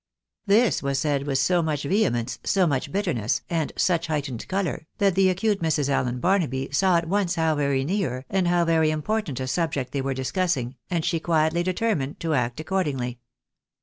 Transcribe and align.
This 0.47 0.81
was 0.81 0.97
said 0.97 1.27
with 1.27 1.37
so 1.37 1.61
much 1.61 1.83
vehemence, 1.83 2.39
so 2.43 2.65
much 2.65 2.91
bitterness, 2.91 3.43
and 3.51 3.71
such 3.77 4.07
heightened 4.07 4.47
colour, 4.47 4.87
that 4.97 5.13
the 5.13 5.29
acute 5.29 5.61
Mrs. 5.61 5.89
AUen 5.89 6.19
Barnaby 6.19 6.69
saw 6.71 6.97
at 6.97 7.07
once 7.07 7.35
how 7.35 7.53
very 7.53 7.85
near, 7.85 8.25
and 8.27 8.47
how 8.47 8.65
very 8.65 8.89
important 8.89 9.39
a 9.39 9.45
subject 9.47 9.91
they 9.91 10.01
were 10.01 10.15
discussing, 10.15 10.75
and 10.89 11.05
she 11.05 11.19
quietly 11.19 11.61
determined 11.61 12.19
to 12.21 12.33
act 12.33 12.59
accordingly. 12.59 13.19